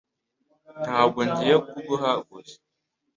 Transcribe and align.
Ntabwo 0.85 1.19
ngiye 1.29 1.55
kuguha 1.69 2.11
gusa 2.29 2.57